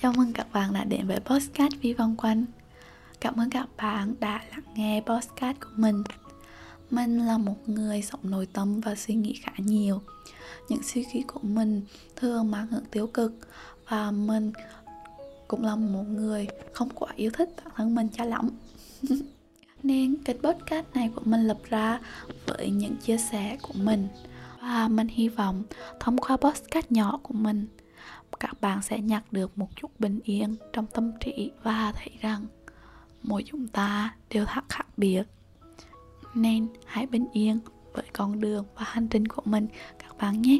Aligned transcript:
Chào 0.00 0.12
mừng 0.16 0.32
các 0.32 0.52
bạn 0.52 0.72
đã 0.72 0.84
đến 0.84 1.06
với 1.06 1.20
Postcard 1.20 1.76
Vi 1.80 1.92
Vòng 1.92 2.16
Quanh. 2.16 2.44
Cảm 3.20 3.34
ơn 3.36 3.50
các 3.50 3.68
bạn 3.76 4.14
đã 4.20 4.44
lắng 4.50 4.64
nghe 4.74 5.02
Postcard 5.06 5.60
của 5.60 5.70
mình. 5.76 6.02
Mình 6.90 7.18
là 7.18 7.38
một 7.38 7.68
người 7.68 8.02
sống 8.02 8.20
nội 8.22 8.48
tâm 8.52 8.80
và 8.80 8.94
suy 8.94 9.14
nghĩ 9.14 9.34
khá 9.42 9.52
nhiều. 9.58 10.02
Những 10.68 10.82
suy 10.82 11.04
nghĩ 11.12 11.22
của 11.26 11.40
mình 11.42 11.82
thường 12.16 12.50
mang 12.50 12.66
hướng 12.66 12.84
tiêu 12.90 13.06
cực 13.06 13.32
Và 13.88 14.10
mình 14.10 14.52
cũng 15.48 15.64
là 15.64 15.76
một 15.76 16.04
người 16.08 16.46
không 16.72 16.88
quá 16.94 17.12
yêu 17.16 17.30
thích 17.30 17.50
bản 17.64 17.74
thân 17.76 17.94
mình 17.94 18.08
cho 18.12 18.24
lắm. 18.24 18.50
Nên 19.82 20.16
kênh 20.24 20.42
podcast 20.42 20.86
này 20.94 21.10
của 21.14 21.22
mình 21.24 21.46
lập 21.46 21.58
ra 21.68 22.00
với 22.46 22.70
những 22.70 22.96
chia 22.96 23.18
sẻ 23.18 23.56
của 23.62 23.74
mình 23.74 24.08
Và 24.60 24.88
mình 24.88 25.08
hy 25.08 25.28
vọng 25.28 25.62
thông 26.00 26.18
qua 26.18 26.36
podcast 26.36 26.92
nhỏ 26.92 27.18
của 27.22 27.34
mình 27.34 27.66
bạn 28.60 28.82
sẽ 28.82 29.00
nhặt 29.00 29.32
được 29.32 29.58
một 29.58 29.68
chút 29.76 30.00
bình 30.00 30.20
yên 30.24 30.56
trong 30.72 30.86
tâm 30.86 31.12
trí 31.20 31.50
và 31.62 31.92
thấy 31.96 32.10
rằng 32.20 32.46
mỗi 33.22 33.42
chúng 33.46 33.68
ta 33.68 34.14
đều 34.30 34.44
thật 34.44 34.64
khác 34.68 34.86
biệt. 34.96 35.22
Nên 36.34 36.68
hãy 36.86 37.06
bình 37.06 37.26
yên 37.32 37.58
với 37.92 38.04
con 38.12 38.40
đường 38.40 38.64
và 38.74 38.84
hành 38.86 39.08
trình 39.08 39.28
của 39.28 39.42
mình, 39.44 39.66
các 39.98 40.16
bạn 40.18 40.42
nhé. 40.42 40.58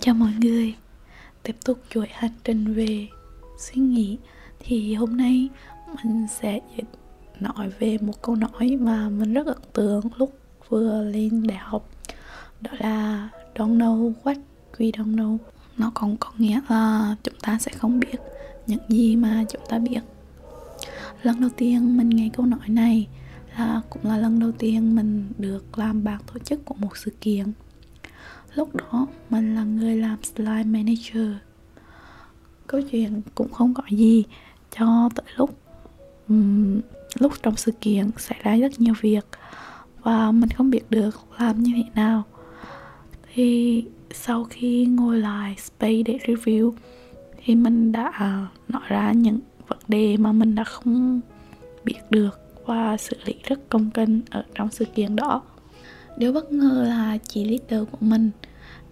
Chào 0.00 0.14
mọi 0.14 0.32
người 0.40 0.74
tiếp 1.48 1.56
tục 1.64 1.78
chuỗi 1.90 2.06
hành 2.10 2.32
trình 2.44 2.74
về 2.74 3.08
suy 3.58 3.82
nghĩ, 3.82 4.18
thì 4.60 4.94
hôm 4.94 5.16
nay 5.16 5.48
mình 5.96 6.26
sẽ 6.40 6.60
nói 7.40 7.70
về 7.78 7.98
một 7.98 8.22
câu 8.22 8.36
nói 8.36 8.76
mà 8.80 9.08
mình 9.08 9.34
rất 9.34 9.46
ấn 9.46 9.58
tượng 9.72 10.04
lúc 10.16 10.38
vừa 10.68 11.02
lên 11.04 11.46
đại 11.46 11.58
học. 11.58 11.88
Đó 12.60 12.70
là 12.78 13.28
don't 13.54 13.78
know 13.78 14.12
what 14.22 14.36
we 14.78 14.90
don't 14.90 15.14
know. 15.14 15.38
Nó 15.76 15.92
còn 15.94 16.16
có 16.16 16.30
nghĩa 16.38 16.60
là 16.68 17.16
chúng 17.22 17.34
ta 17.42 17.58
sẽ 17.58 17.72
không 17.72 18.00
biết 18.00 18.16
những 18.66 18.80
gì 18.88 19.16
mà 19.16 19.44
chúng 19.52 19.62
ta 19.68 19.78
biết. 19.78 20.00
Lần 21.22 21.40
đầu 21.40 21.50
tiên 21.56 21.96
mình 21.96 22.08
nghe 22.08 22.30
câu 22.32 22.46
nói 22.46 22.68
này 22.68 23.08
là 23.58 23.82
cũng 23.90 24.04
là 24.04 24.16
lần 24.16 24.38
đầu 24.38 24.52
tiên 24.52 24.96
mình 24.96 25.28
được 25.38 25.78
làm 25.78 26.04
bạn 26.04 26.20
tổ 26.32 26.38
chức 26.38 26.64
của 26.64 26.74
một 26.74 26.96
sự 26.96 27.12
kiện 27.20 27.52
lúc 28.58 28.76
đó 28.76 29.06
mình 29.30 29.54
là 29.54 29.64
người 29.64 29.96
làm 29.96 30.18
slide 30.22 30.64
manager. 30.64 31.28
Câu 32.66 32.80
chuyện 32.90 33.22
cũng 33.34 33.52
không 33.52 33.72
gọi 33.72 33.86
gì 33.90 34.24
cho 34.78 35.08
tới 35.14 35.26
lúc 35.36 35.58
um, 36.28 36.80
lúc 37.18 37.32
trong 37.42 37.56
sự 37.56 37.72
kiện 37.80 38.10
xảy 38.16 38.38
ra 38.42 38.56
rất 38.56 38.80
nhiều 38.80 38.94
việc 39.00 39.26
và 40.02 40.32
mình 40.32 40.50
không 40.50 40.70
biết 40.70 40.90
được 40.90 41.10
làm 41.38 41.62
như 41.62 41.72
thế 41.76 41.90
nào. 41.94 42.22
Thì 43.34 43.84
sau 44.10 44.44
khi 44.44 44.86
ngồi 44.86 45.18
lại 45.18 45.54
space 45.58 46.02
để 46.02 46.18
review 46.26 46.72
thì 47.44 47.54
mình 47.54 47.92
đã 47.92 48.12
nói 48.68 48.82
ra 48.88 49.12
những 49.12 49.40
vấn 49.68 49.78
đề 49.88 50.16
mà 50.16 50.32
mình 50.32 50.54
đã 50.54 50.64
không 50.64 51.20
biết 51.84 51.98
được 52.10 52.40
và 52.66 52.96
xử 52.96 53.16
lý 53.24 53.34
rất 53.44 53.68
công 53.68 53.90
kênh 53.90 54.10
ở 54.30 54.44
trong 54.54 54.70
sự 54.70 54.84
kiện 54.84 55.16
đó. 55.16 55.42
Điều 56.16 56.32
bất 56.32 56.52
ngờ 56.52 56.84
là 56.88 57.18
chị 57.18 57.44
leader 57.44 57.88
của 57.90 57.98
mình 58.00 58.30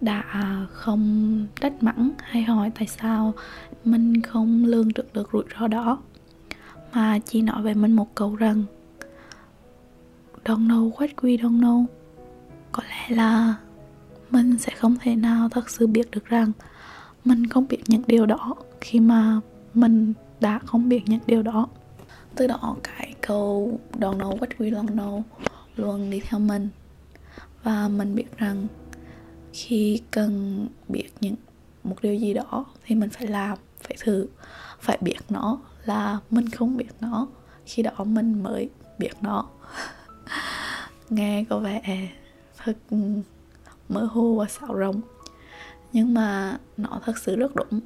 đã 0.01 0.23
không 0.71 1.45
trách 1.61 1.83
mắng 1.83 2.11
hay 2.23 2.43
hỏi 2.43 2.71
tại 2.75 2.87
sao 2.87 3.33
mình 3.85 4.21
không 4.21 4.65
lương 4.65 4.93
được 4.95 5.13
được 5.13 5.29
rủi 5.33 5.43
ro 5.59 5.67
đó, 5.67 5.99
mà 6.93 7.19
chỉ 7.19 7.41
nói 7.41 7.61
về 7.61 7.73
mình 7.73 7.93
một 7.93 8.15
câu 8.15 8.35
rằng, 8.35 8.63
don't 10.45 10.67
know 10.67 10.91
what 10.91 11.07
we 11.17 11.37
don't 11.37 11.59
know. 11.59 11.85
Có 12.71 12.83
lẽ 12.89 13.15
là 13.15 13.55
mình 14.31 14.57
sẽ 14.57 14.73
không 14.77 14.95
thể 15.01 15.15
nào 15.15 15.49
thật 15.49 15.69
sự 15.69 15.87
biết 15.87 16.11
được 16.11 16.25
rằng 16.25 16.51
mình 17.25 17.47
không 17.47 17.67
biết 17.67 17.83
những 17.87 18.03
điều 18.07 18.25
đó 18.25 18.55
khi 18.81 18.99
mà 18.99 19.39
mình 19.73 20.13
đã 20.39 20.59
không 20.59 20.89
biết 20.89 21.03
những 21.05 21.19
điều 21.27 21.43
đó. 21.43 21.67
Từ 22.35 22.47
đó, 22.47 22.75
cái 22.83 23.13
câu 23.21 23.79
don't 23.93 24.17
know 24.17 24.37
what 24.37 24.47
we 24.57 24.71
don't 24.71 24.95
know 24.95 25.21
luôn 25.75 26.09
đi 26.09 26.19
theo 26.19 26.39
mình, 26.39 26.69
và 27.63 27.87
mình 27.87 28.15
biết 28.15 28.37
rằng 28.37 28.67
khi 29.57 30.01
cần 30.11 30.67
biết 30.87 31.09
những 31.21 31.35
một 31.83 31.95
điều 32.01 32.15
gì 32.15 32.33
đó 32.33 32.65
thì 32.85 32.95
mình 32.95 33.09
phải 33.09 33.27
làm, 33.27 33.57
phải 33.81 33.97
thử, 33.99 34.27
phải 34.79 34.97
biết 35.01 35.17
nó, 35.29 35.59
là 35.85 36.19
mình 36.29 36.49
không 36.49 36.77
biết 36.77 36.89
nó, 36.99 37.27
khi 37.65 37.83
đó 37.83 38.03
mình 38.03 38.43
mới 38.43 38.69
biết 38.97 39.11
nó. 39.21 39.49
Nghe 41.09 41.45
có 41.49 41.59
vẻ 41.59 42.09
thật 42.57 42.77
ừ, 42.89 42.97
mơ 43.89 44.09
hồ 44.11 44.35
và 44.35 44.45
xạo 44.45 44.73
rộng, 44.73 45.01
nhưng 45.93 46.13
mà 46.13 46.57
nó 46.77 47.01
thật 47.05 47.17
sự 47.17 47.35
rất 47.35 47.55
đúng. 47.55 47.79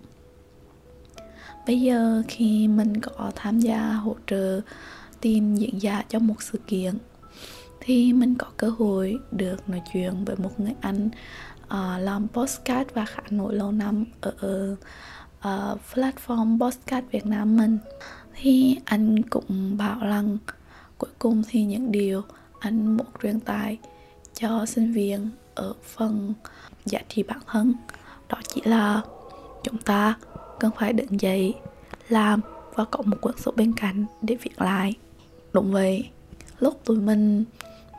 Bây 1.67 1.81
giờ 1.81 2.23
khi 2.27 2.67
mình 2.67 3.01
có 3.01 3.31
tham 3.35 3.59
gia 3.59 3.93
hỗ 3.93 4.15
trợ 4.27 4.61
tìm 5.21 5.55
diễn 5.55 5.81
giả 5.81 6.03
cho 6.09 6.19
một 6.19 6.41
sự 6.41 6.59
kiện 6.67 6.93
thì 7.81 8.13
mình 8.13 8.35
có 8.35 8.47
cơ 8.57 8.69
hội 8.69 9.19
được 9.31 9.69
nói 9.69 9.81
chuyện 9.93 10.25
với 10.25 10.35
một 10.35 10.59
người 10.59 10.73
anh 10.81 11.09
uh, 11.63 11.99
làm 11.99 12.27
postcard 12.27 12.89
và 12.93 13.05
khá 13.05 13.21
nổi 13.29 13.55
lâu 13.55 13.71
năm 13.71 14.05
ở 14.21 14.75
uh, 15.37 15.79
platform 15.93 16.59
postcard 16.59 17.07
Việt 17.11 17.25
Nam 17.25 17.57
mình. 17.57 17.77
Thì 18.35 18.77
anh 18.85 19.23
cũng 19.23 19.77
bảo 19.77 19.99
rằng 19.99 20.37
cuối 20.97 21.09
cùng 21.19 21.43
thì 21.49 21.63
những 21.63 21.91
điều 21.91 22.21
anh 22.59 22.97
muốn 22.97 23.07
truyền 23.23 23.39
tải 23.39 23.77
cho 24.33 24.65
sinh 24.65 24.93
viên 24.93 25.29
ở 25.55 25.73
phần 25.83 26.33
giá 26.85 26.99
trị 27.09 27.23
bản 27.23 27.39
thân 27.47 27.73
đó 28.29 28.37
chỉ 28.47 28.61
là 28.65 29.01
chúng 29.63 29.77
ta 29.77 30.15
cần 30.59 30.71
phải 30.79 30.93
đứng 30.93 31.21
dậy 31.21 31.53
làm 32.09 32.41
và 32.75 32.85
có 32.85 33.01
một 33.05 33.17
cuốn 33.21 33.37
sổ 33.37 33.51
bên 33.55 33.73
cạnh 33.73 34.05
để 34.21 34.35
viết 34.35 34.61
lại. 34.61 34.93
Đúng 35.53 35.71
vậy 35.71 36.09
lúc 36.59 36.81
tụi 36.85 36.97
mình 36.97 37.43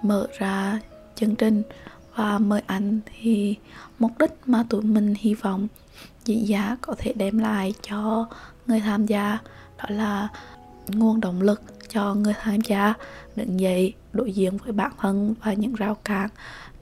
mở 0.03 0.27
ra 0.39 0.81
chương 1.15 1.37
trình. 1.37 1.63
Và 2.15 2.39
mời 2.39 2.63
anh 2.67 3.01
thì 3.07 3.57
mục 3.99 4.11
đích 4.19 4.31
mà 4.47 4.65
tụi 4.69 4.83
mình 4.83 5.15
hy 5.19 5.35
vọng 5.35 5.69
diễn 6.25 6.49
giả 6.49 6.69
dạ 6.69 6.77
có 6.81 6.95
thể 6.99 7.13
đem 7.13 7.39
lại 7.39 7.75
cho 7.83 8.27
người 8.67 8.81
tham 8.81 9.07
gia 9.07 9.39
đó 9.79 9.85
là 9.89 10.29
nguồn 10.89 11.21
động 11.21 11.43
lực 11.43 11.63
cho 11.89 12.15
người 12.15 12.35
tham 12.41 12.61
gia 12.61 12.95
đứng 13.37 13.61
dậy 13.61 13.95
đối 14.13 14.33
diện 14.33 14.57
với 14.57 14.73
bản 14.73 14.93
thân 14.99 15.35
và 15.45 15.53
những 15.53 15.75
rào 15.75 15.95
cản 15.95 16.29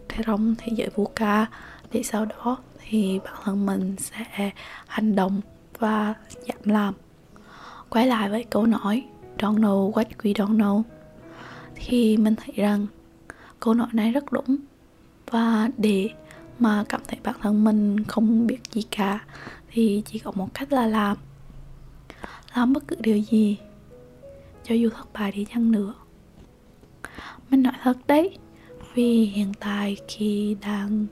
trong 0.09 0.55
thế 0.59 0.73
giới 0.77 0.89
vô 0.95 1.11
ca. 1.17 1.47
Để 1.93 2.03
sau 2.03 2.25
đó 2.25 2.57
thì 2.79 3.21
bản 3.25 3.35
thân 3.45 3.67
mình 3.67 3.97
sẽ 3.99 4.51
hành 4.87 5.15
động 5.15 5.41
và 5.79 6.15
giảm 6.49 6.59
làm. 6.65 6.95
Quay 7.89 8.07
lại 8.07 8.31
với 8.31 8.45
câu 8.45 8.67
nói, 8.67 9.05
don't 9.39 9.57
know 9.57 9.93
what 9.93 10.05
we 10.23 10.33
don't 10.33 10.57
know. 10.57 10.83
Thì 11.75 12.17
mình 12.17 12.35
thấy 12.37 12.55
rằng 12.57 12.87
câu 13.61 13.75
nói 13.75 13.89
này 13.93 14.13
rất 14.13 14.33
đúng. 14.33 14.57
Và 15.31 15.69
để 15.77 16.11
mà 16.59 16.85
cảm 16.89 17.01
thấy 17.09 17.19
bản 17.23 17.35
thân 17.41 17.65
mình 17.65 18.05
không 18.05 18.47
biết 18.47 18.59
gì 18.73 18.83
cả, 18.91 19.25
thì 19.71 20.03
chỉ 20.07 20.19
có 20.19 20.33
một 20.35 20.49
cách 20.55 20.73
là 20.73 20.87
làm. 20.87 21.17
Làm 22.57 22.73
bất 22.73 22.89
cứ 22.89 22.97
điều 23.01 23.19
gì, 23.19 23.59
cho 24.65 24.75
dù 24.75 24.91
thất 24.91 25.13
bại 25.13 25.33
đi 25.33 25.47
chăng 25.55 25.73
nữa. 25.73 25.95
Mình 27.51 27.63
nói 27.63 27.73
thật 27.83 27.97
đấy, 28.07 28.39
vì 28.95 29.25
hiện 29.25 29.53
tại 29.61 29.97
khi 30.09 30.57
đang 30.61 31.07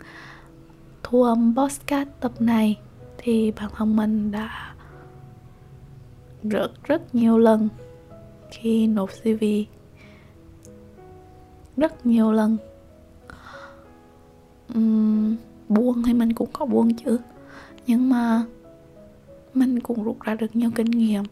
thu 1.02 1.22
âm 1.22 1.56
podcast 1.56 2.08
tập 2.20 2.32
này, 2.40 2.78
thì 3.18 3.50
bản 3.50 3.70
thân 3.76 3.96
mình 3.96 4.30
đã 4.30 4.74
rớt 6.42 6.70
rất 6.84 7.14
nhiều 7.14 7.38
lần 7.38 7.68
khi 8.50 8.86
nộp 8.86 9.10
CV 9.10 9.44
rất 11.78 12.06
nhiều 12.06 12.32
lần. 12.32 12.56
Uhm, 14.78 15.36
buông 15.68 16.02
thì 16.02 16.14
mình 16.14 16.32
cũng 16.32 16.48
có 16.52 16.66
buông 16.66 16.94
chứ. 16.94 17.18
Nhưng 17.86 18.08
mà 18.08 18.42
mình 19.54 19.80
cũng 19.80 20.04
rút 20.04 20.20
ra 20.20 20.34
được 20.34 20.56
nhiều 20.56 20.70
kinh 20.74 20.90
nghiệm 20.90 21.22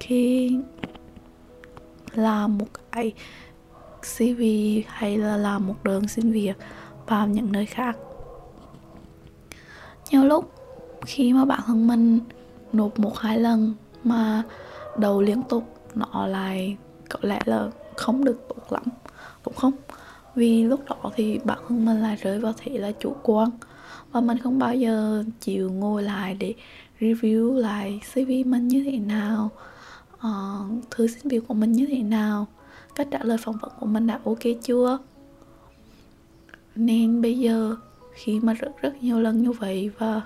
khi 0.00 0.58
làm 2.14 2.58
một 2.58 2.66
cái 2.92 3.12
CV 4.02 4.42
hay 4.86 5.18
là 5.18 5.36
làm 5.36 5.66
một 5.66 5.84
đơn 5.84 6.08
xin 6.08 6.32
việc 6.32 6.56
vào 7.06 7.28
những 7.28 7.52
nơi 7.52 7.66
khác. 7.66 7.96
Nhiều 10.10 10.24
lúc 10.24 10.52
khi 11.06 11.32
mà 11.32 11.44
bản 11.44 11.60
thân 11.66 11.86
mình 11.86 12.18
nộp 12.72 12.98
một 12.98 13.18
hai 13.18 13.38
lần 13.38 13.74
mà 14.04 14.42
đầu 14.98 15.22
liên 15.22 15.42
tục 15.42 15.64
nó 15.94 16.26
lại 16.26 16.76
có 17.10 17.18
lẽ 17.22 17.40
là 17.44 17.70
không 17.96 18.24
được 18.24 18.48
tốt 18.48 18.72
lắm 18.72 18.82
cũng 19.44 19.54
không. 19.54 19.72
Vì 20.34 20.64
lúc 20.64 20.80
đó 20.88 21.10
thì 21.16 21.40
bản 21.44 21.58
thân 21.68 21.84
mình 21.84 22.02
lại 22.02 22.16
rơi 22.16 22.38
vào 22.38 22.52
thế 22.56 22.78
là 22.78 22.92
chủ 23.00 23.16
quan. 23.22 23.50
Và 24.12 24.20
mình 24.20 24.38
không 24.38 24.58
bao 24.58 24.74
giờ 24.74 25.24
chịu 25.40 25.70
ngồi 25.70 26.02
lại 26.02 26.34
để 26.34 26.54
review 27.00 27.54
lại 27.54 28.00
CV 28.12 28.30
mình 28.46 28.68
như 28.68 28.84
thế 28.84 28.98
nào 28.98 29.50
uh, 30.14 30.90
thư 30.90 31.06
xin 31.06 31.28
việc 31.28 31.48
của 31.48 31.54
mình 31.54 31.72
như 31.72 31.86
thế 31.86 32.02
nào. 32.02 32.46
Cách 32.94 33.08
trả 33.10 33.18
lời 33.22 33.38
phỏng 33.38 33.56
vấn 33.60 33.70
của 33.80 33.86
mình 33.86 34.06
đã 34.06 34.20
ok 34.24 34.42
chưa? 34.62 34.98
Nên 36.76 37.22
bây 37.22 37.38
giờ 37.38 37.76
khi 38.14 38.40
mà 38.40 38.52
rất 38.52 38.82
rất 38.82 39.02
nhiều 39.02 39.20
lần 39.20 39.42
như 39.42 39.52
vậy 39.52 39.90
và 39.98 40.22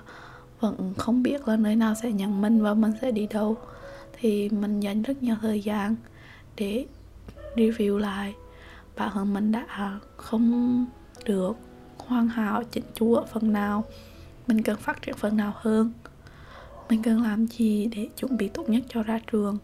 vẫn 0.59 0.93
không 0.97 1.23
biết 1.23 1.47
là 1.47 1.57
nơi 1.57 1.75
nào 1.75 1.93
sẽ 2.03 2.11
nhận 2.11 2.41
mình 2.41 2.61
và 2.61 2.73
mình 2.73 2.91
sẽ 3.01 3.11
đi 3.11 3.27
đâu 3.27 3.57
thì 4.19 4.49
mình 4.49 4.79
dành 4.79 5.01
rất 5.01 5.23
nhiều 5.23 5.35
thời 5.41 5.61
gian 5.61 5.95
để 6.57 6.85
review 7.55 7.97
lại 7.97 8.33
bản 8.99 9.11
thân 9.13 9.33
mình 9.33 9.51
đã 9.51 9.99
không 10.17 10.85
được 11.25 11.57
hoàn 11.97 12.27
hảo 12.27 12.63
chỉnh 12.63 12.83
chu 12.93 13.13
ở 13.13 13.25
phần 13.25 13.53
nào. 13.53 13.83
Mình 14.47 14.63
cần 14.63 14.77
phát 14.77 15.01
triển 15.01 15.15
phần 15.15 15.37
nào 15.37 15.53
hơn. 15.55 15.91
Mình 16.89 17.03
cần 17.03 17.23
làm 17.23 17.47
gì 17.47 17.85
để 17.85 18.09
chuẩn 18.17 18.37
bị 18.37 18.47
tốt 18.47 18.69
nhất 18.69 18.83
cho 18.89 19.03
ra 19.03 19.19
trường? 19.31 19.57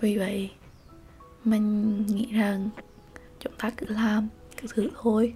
Vì 0.00 0.18
vậy, 0.18 0.50
mình 1.44 1.96
nghĩ 2.06 2.32
rằng 2.32 2.68
chúng 3.40 3.52
ta 3.58 3.70
cứ 3.70 3.86
làm, 3.88 4.28
cứ 4.56 4.68
thử 4.74 4.90
thôi. 5.02 5.34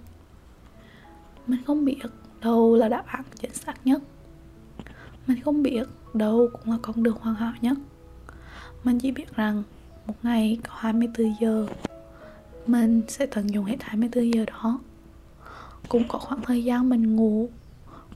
Mình 1.47 1.59
không 1.65 1.85
biết 1.85 1.99
đâu 2.41 2.75
là 2.75 2.89
đáp 2.89 3.05
án 3.05 3.23
chính 3.35 3.53
xác 3.53 3.87
nhất. 3.87 4.01
Mình 5.27 5.41
không 5.41 5.63
biết 5.63 5.83
đâu 6.13 6.49
cũng 6.51 6.71
là 6.71 6.77
con 6.81 7.03
đường 7.03 7.17
hoàn 7.21 7.35
hảo 7.35 7.53
nhất. 7.61 7.77
Mình 8.83 8.99
chỉ 8.99 9.11
biết 9.11 9.35
rằng 9.35 9.63
một 10.07 10.15
ngày 10.23 10.59
có 10.63 10.73
24 10.77 11.35
giờ. 11.39 11.67
Mình 12.67 13.01
sẽ 13.07 13.25
tận 13.25 13.49
dụng 13.49 13.65
hết 13.65 13.77
24 13.79 14.33
giờ 14.33 14.45
đó. 14.45 14.79
Cũng 15.89 16.07
có 16.07 16.19
khoảng 16.19 16.41
thời 16.41 16.63
gian 16.63 16.89
mình 16.89 17.15
ngủ, 17.15 17.49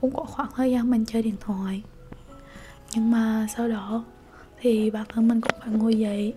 cũng 0.00 0.14
có 0.14 0.24
khoảng 0.24 0.48
thời 0.54 0.70
gian 0.70 0.90
mình 0.90 1.04
chơi 1.04 1.22
điện 1.22 1.36
thoại. 1.40 1.82
Nhưng 2.94 3.10
mà 3.10 3.46
sau 3.56 3.68
đó 3.68 4.04
thì 4.60 4.90
bản 4.90 5.06
thân 5.08 5.28
mình 5.28 5.40
cũng 5.40 5.60
phải 5.60 5.74
ngồi 5.74 5.94
dậy, 5.94 6.34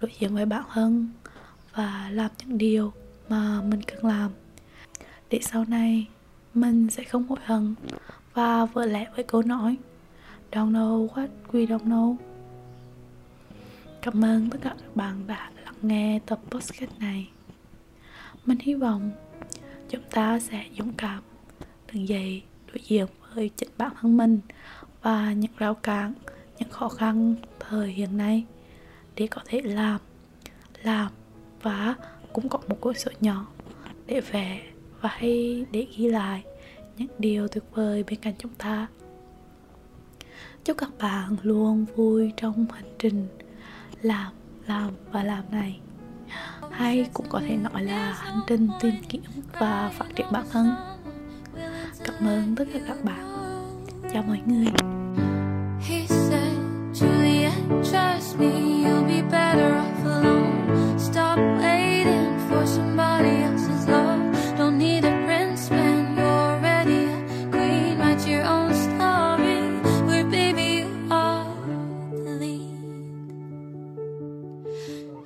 đối 0.00 0.10
diện 0.18 0.34
với 0.34 0.46
bản 0.46 0.62
thân 0.72 1.08
và 1.74 2.10
làm 2.12 2.30
những 2.38 2.58
điều 2.58 2.92
mà 3.28 3.60
mình 3.62 3.82
cần 3.82 4.04
làm. 4.04 4.30
Để 5.30 5.40
sau 5.42 5.64
này 5.64 6.08
mình 6.54 6.90
sẽ 6.90 7.04
không 7.04 7.26
hối 7.28 7.38
hận 7.44 7.74
và 8.34 8.64
vỡ 8.64 8.84
lẽ 8.84 9.06
với 9.16 9.24
câu 9.24 9.42
nói, 9.42 9.76
don't 10.52 10.72
know 10.72 11.08
what 11.08 11.28
we 11.52 11.66
don't 11.66 11.88
know 11.88 12.16
cảm 14.02 14.24
ơn 14.24 14.50
tất 14.50 14.58
cả 14.62 14.74
các 14.78 14.96
bạn 14.96 15.26
đã 15.26 15.50
lắng 15.64 15.74
nghe 15.82 16.20
tập 16.26 16.40
podcast 16.50 16.90
này. 16.98 17.30
Mình 18.46 18.58
hy 18.58 18.74
vọng 18.74 19.10
chúng 19.88 20.02
ta 20.10 20.40
sẽ 20.40 20.64
dũng 20.78 20.92
cảm, 20.92 21.22
từng 21.86 22.08
dậy 22.08 22.42
đối 22.66 22.78
diện 22.88 23.06
với 23.34 23.50
chính 23.56 23.68
bản 23.78 23.92
thân 24.00 24.16
mình 24.16 24.40
và 25.02 25.32
những 25.32 25.50
rào 25.58 25.74
cản, 25.74 26.12
những 26.58 26.70
khó 26.70 26.88
khăn 26.88 27.34
thời 27.60 27.88
hiện 27.88 28.16
nay 28.16 28.44
để 29.16 29.26
có 29.26 29.42
thể 29.44 29.60
làm 29.64 30.00
làm 30.82 31.12
và 31.62 31.94
cũng 32.32 32.48
có 32.48 32.58
một 32.68 32.76
cuốn 32.80 32.94
sổ 32.94 33.10
nhỏ 33.20 33.46
để 34.06 34.20
vẽ 34.20 34.62
và 35.00 35.08
hay 35.08 35.66
để 35.70 35.86
ghi 35.96 36.08
lại 36.08 36.44
những 36.96 37.08
điều 37.18 37.48
tuyệt 37.48 37.64
vời 37.74 38.04
bên 38.08 38.20
cạnh 38.20 38.34
chúng 38.38 38.54
ta. 38.54 38.86
Chúc 40.64 40.76
các 40.76 40.90
bạn 40.98 41.36
luôn 41.42 41.84
vui 41.96 42.32
trong 42.36 42.66
hành 42.72 42.94
trình 42.98 43.26
làm 44.02 44.32
làm 44.66 44.90
và 45.12 45.22
làm 45.22 45.44
này. 45.50 45.80
Hay 46.70 47.06
cũng 47.12 47.26
có 47.28 47.40
thể 47.48 47.56
nói 47.56 47.84
là 47.84 48.12
hành 48.12 48.40
trình 48.46 48.68
tìm 48.80 48.94
kiếm 49.08 49.22
và 49.58 49.90
phát 49.98 50.06
triển 50.16 50.26
bản 50.32 50.44
thân. 50.52 50.74
Cảm 52.04 52.26
ơn 52.26 52.54
tất 52.56 52.64
cả 52.72 52.80
các 52.88 53.04
bạn. 53.04 53.30
Chào 54.12 54.22
mọi 54.22 54.40
người. 54.46 54.72
He 55.88 56.06
said, 56.06 56.58
Juliet, 56.94 57.82
trust 57.82 58.38
me, 58.38 58.69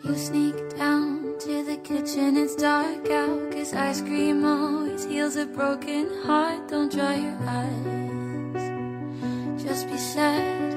You 0.04 0.14
sneak 0.16 0.76
down 0.76 1.34
to 1.40 1.64
the 1.64 1.78
kitchen, 1.78 2.36
it's 2.36 2.54
dark 2.54 3.08
out. 3.08 3.50
Cause 3.50 3.72
ice 3.72 4.02
cream 4.02 4.44
always 4.44 5.06
heals 5.06 5.36
a 5.36 5.46
broken 5.46 6.10
heart. 6.24 6.68
Don't 6.68 6.92
dry 6.92 7.14
your 7.14 7.38
eyes, 7.48 8.62
just 9.64 9.88
be 9.88 9.96
sad 9.96 10.73